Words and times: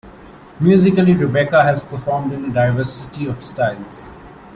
Musically, 0.59 1.13
Rebecca 1.13 1.61
has 1.63 1.83
performed 1.83 2.33
in 2.33 2.45
a 2.45 2.49
diversity 2.51 3.27
of 3.27 3.43
styles. 3.43 4.15